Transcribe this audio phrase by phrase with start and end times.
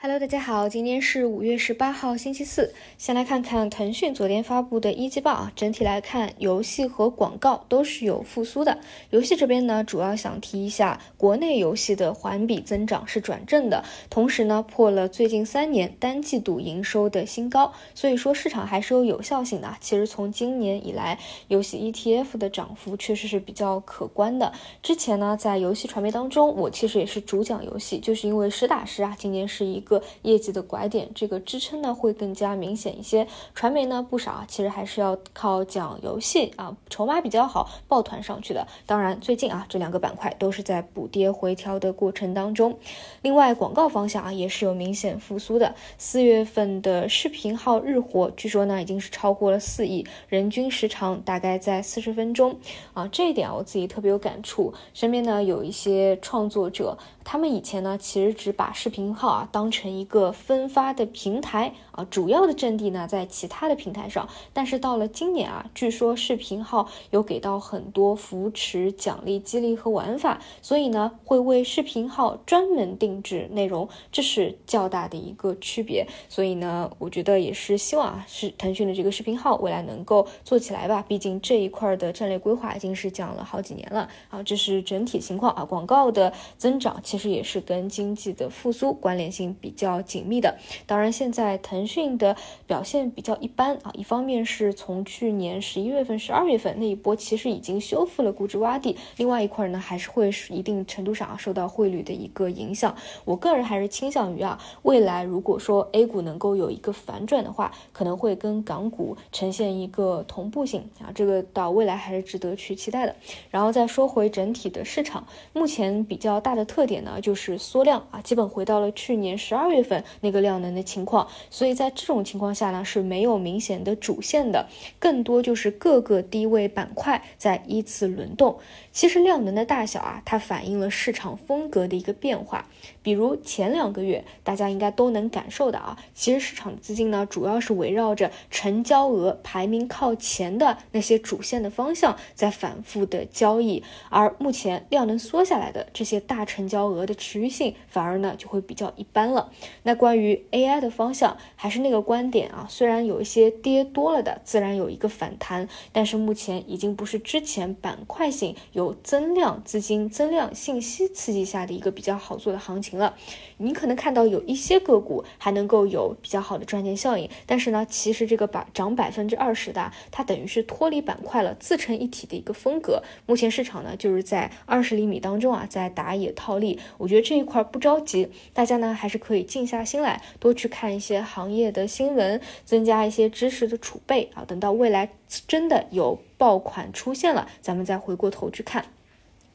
[0.00, 2.72] Hello，大家好，今天是五月十八号，星期四。
[2.96, 8.78] 先来看看腾讯昨天发布的一季报啊，整体来看，游戏和广告都是有复苏的。
[9.10, 17.72] 游戏这边呢，主要想提一下，国内游戏的环比增长是转正的，同时呢，破了最近三年单季度营收的新高。
[17.92, 19.76] 所以说市场还是有有效性的。
[19.80, 21.18] 其实从今年以来，
[21.48, 24.52] 游戏 ETF 的涨幅确实是比较可观的。
[24.80, 29.84] 之前呢，在游戏传媒当中，我其实也是主讲游戏，就是因为实打实啊，今年是一。
[29.88, 33.26] 个业绩的拐点，这个支撑呢会更加明显一些。
[33.54, 38.64] 传媒呢不少啊，其实还是要靠讲游戏啊，筹码比较好，抱团上去的。
[38.86, 42.78] 当然，最近啊这两个板块都是在补跌回调的过程当中。
[43.22, 45.74] 另外，广告方向啊也是有明显复苏的。
[45.96, 52.56] 四月份的视频号日活，据说呢已经是超过了四亿，人均时长大概在四十分钟
[52.92, 53.08] 啊。
[53.10, 54.72] 这一点我自己特别有感触。
[54.92, 64.28] 身边呢有一些创作者，他们以前呢其实只把视频号啊当成成一个分发的平台啊，主要的阵地呢在其他的平台上。
[64.52, 76.06] 但是到了今年啊，据说视频号有给到很多扶持、奖励、激励和玩法，所以呢会为视频号专门定制内容，这是较大的一个区别。
[76.28, 81.02] 所以呢，我觉得也是希望啊，是腾讯的这个视频号未来能够做起来吧。
[81.08, 84.42] 毕竟这一块的战略规划已经是讲了好几年了啊。
[84.42, 89.72] 这是整体情况啊，广告的增长其实也是跟经济的复苏关联性比。
[89.78, 92.36] 较紧密的，当然现在腾讯的
[92.66, 93.90] 表现比较一般啊。
[93.94, 102.94] 一方面是从去年十一月份、十二月份那一波，其实已经修复了估值洼地；另外一块呢，还是会一定程度上受到汇率的一个影响。
[103.24, 113.14] 我个人还是倾向于啊，未来如果说 A 股能够有一个反转的话，可能会跟港股呈现一个同步性啊，这个到未来还是值得去期待的。
[113.50, 119.58] 然后再说回整体的市场，目前比较大的特点呢，就是缩量啊，基本回到了去年十。
[119.58, 124.66] 二月份那个量能的情况，所以在这种情况下呢是没有明显的主线的，
[124.98, 128.58] 更多就是各个低位板块在依次轮动。
[128.90, 132.66] 其实量能的大小啊，它反映了市场风格的一个变化。
[133.00, 149.52] 比如前两个月，大家应该都能感受到啊，其实市场资金呢主要是围绕着成交额排名靠前的那些主线的方向在反复的交易，而目前量能缩下来的这些大成交额的持续性反而呢就会比较一般了。
[149.84, 163.16] 那关于 AI 的方向，还还是那个观点啊，虽然有一些跌多了的，自然有一个反弹，但是目前已经不是之前板块性有增量资金、增量信息刺激下的一个比较好做的行情了。
[163.58, 173.02] 你可能看到有一些个股还能够有比较好的赚钱效应，但是呢，其实这个百涨百分之二十的，它等于是脱离板块了，自成一体的一个风格。
[173.26, 176.78] 目前市场呢，就是在二十厘米当中啊，在打野套利。
[176.96, 179.44] 我觉得这一块不着急，大家呢还是可以。
[179.58, 184.44] 静下心来，多去看一些行行业的新闻，增加一些知识的储备啊。
[184.46, 185.08] 等到未来
[185.46, 188.84] 真的有爆款出现了，咱们再回过头去看。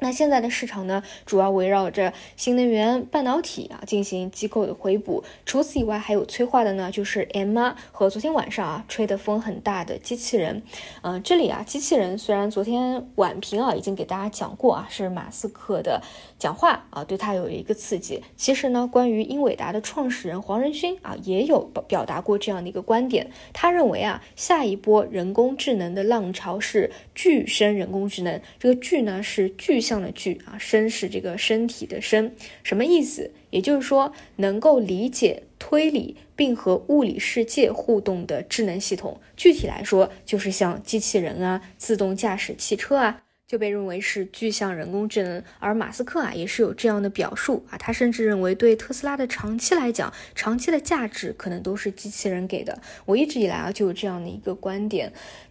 [0.00, 5.24] 那现在的市场呢，主要围绕着新能源、半导体啊进行机构的回补。
[5.44, 10.62] 除此以外，还有催化的呢，就是 MR 和昨天晚上啊吹的风很大的机器人。
[11.02, 16.00] 嗯，这里啊，机器人虽然昨天晚评啊已经给大家讲过啊，是马斯克的
[16.38, 18.22] 讲话啊，对他有一个刺激。
[18.36, 23.28] 其实呢，关于英伟达的创始人黄仁勋啊，也有表达过这样的一个观点。
[23.52, 28.40] 他认为啊，下一波人工智能的浪潮是具身人工智能。
[28.60, 29.82] 这个巨呢是巨。
[29.88, 33.30] 像的具啊，身是这个身体的身，什么意思？
[33.48, 39.18] 也就是说，能够理解、推理并和物理世界互动的智能系统。
[39.36, 45.42] 具体来说，就是像机器人啊、自动驾驶汽车啊，就被认为是具象人工智能。
[45.58, 52.78] 而马斯克啊，也是有这样的表述啊，他甚至认为，对特斯拉的长期来讲，长期的价值可能都是机器人给的。
[53.06, 55.10] 我一直以来啊，就有这样的一个观点。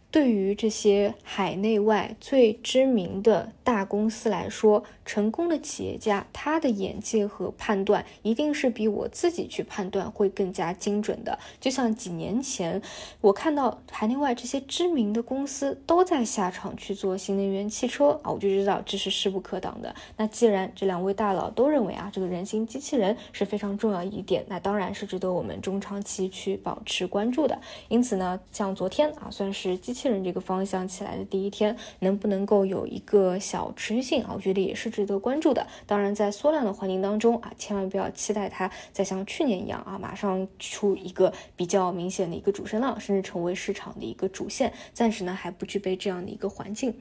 [0.09, 11.39] 对于这些海内外最知名的大公司来说，成功的企业家，他的眼界和判断一定是比我自己去判断会更加精准的。
[11.59, 12.79] 就像几年前，
[13.21, 19.93] 我看到海内外这些知名的公司都在下场去做新能源汽车啊，我就知道这是势不可挡的。
[20.15, 27.59] 那既然这两位大佬都认为啊，这个人形机器人是非常重要一点，那当然是值得我们中长期去保持关注的。
[27.89, 29.97] 因此呢，像昨天啊，算是机。
[29.97, 34.29] 器人这个方向起来的第一天，能不能够有一个小持续性啊？
[34.35, 35.67] 我觉得也是值得关注的。
[35.85, 44.73] 当然，在缩量的环境当中啊，千万不要期待它再像去年一样啊，马上出一个比较明显的一个主升浪，甚至成为市场的一个主线。
[44.93, 46.95] 暂时呢还不具备这样的一个环境。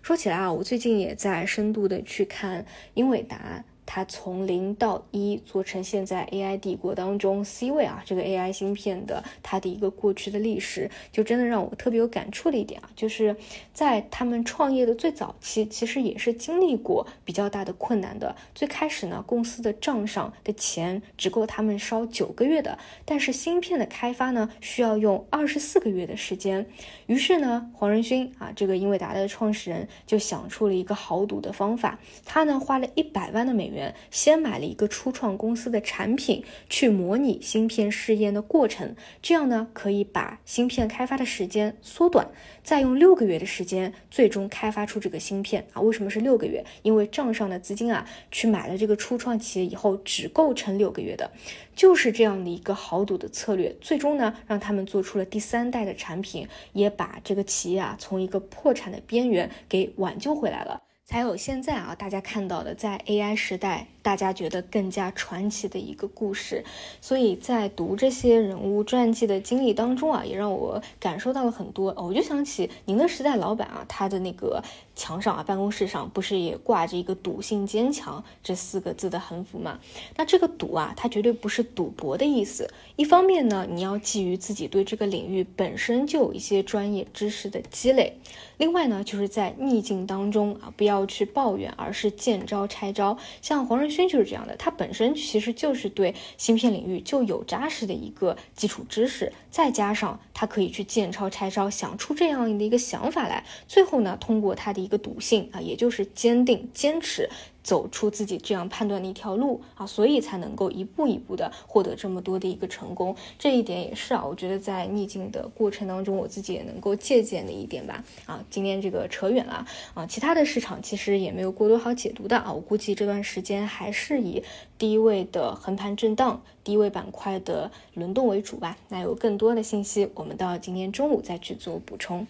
[0.00, 2.64] 说起来啊，我最近也在深度的去看
[2.94, 3.64] 英伟达。
[3.92, 13.34] 它从零到一做成现在 AI 帝国当中 C 位啊，这个 AI 芯片的它的一个过去的历史，就真的让我特别有感触的一点啊，就是
[13.72, 18.36] 在他们创业的最早期，其实也是经历过比较大的困难的。
[18.54, 26.64] 最开始呢，公司的账上的钱只够他们烧九个月的，但是芯片的开发呢，需要用二十四个月的时间。
[27.06, 33.79] 于是呢，黄仁勋啊，这个英伟达的创始人就想出了一个豪赌的方法，他呢花了一百万的美元，
[34.10, 42.28] 先买了一个初创公司的产品，去模拟芯片试验的过程，这样呢可以把芯片开发的时间缩短，
[42.62, 45.80] 再用六个月的时间，最终开发出这个芯片啊。
[45.80, 46.64] 为什么是六个月？
[46.82, 51.30] 因为账上的资金啊，去买了这个初创企业以后，只够撑六个月的，
[51.74, 60.82] 就是这样的一个豪赌的策略，最终呢让他们做出了第三代的产品，也把这个企业啊从一个破产的边缘给挽救回来了。
[61.10, 66.64] 才有现在啊，大家看到的在 AI 时代，大家觉得更加传奇的一个故事。
[67.00, 71.92] 所以在读这些人物传记的经历当中啊，也让我感受到了很多。
[71.98, 74.62] 我就想起宁德时代老板啊，他的那个
[74.94, 79.80] 墙上啊，办公室上不是也挂着一个“赌性坚强”这四个字的横幅吗？
[80.16, 82.72] 那这个赌啊，它绝对不是赌博的意思。
[82.96, 88.12] 一方面呢，你要基于自己对这个领域本身就有一些专业知识的积累；
[88.56, 91.00] 另外呢，就是在逆境当中啊，不要。
[91.10, 93.18] 去抱怨，而是见招拆招。
[93.42, 103.44] 像黄仁勋就是这样的，他本身其实就是对芯片领域就有扎实的一个基础知识，再加上他可以去见招拆招，想出这样的一个想法来。
[103.66, 107.28] 最后呢，通过他的一个笃信啊，也就是坚定坚持。
[107.62, 113.14] 走出自己这样判断的一条路啊，所以才能够一步一步的获得这么多的一个成功。
[113.38, 118.02] 这一点也是啊，我觉得在逆境的过程当中，我自己也能够借鉴的一点吧。
[118.26, 122.52] 啊，今天这个扯远了啊，其他的市场其实也没有过多好解读的啊。
[122.52, 124.42] 我估计这段时间还是以
[124.78, 128.76] 低位的横盘震荡、低位板块的轮动为主吧。
[128.88, 132.26] 那有更多的信息，我们到今天中午再去做补充。